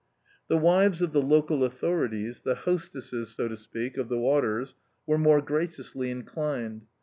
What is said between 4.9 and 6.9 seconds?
were more graciously inclined.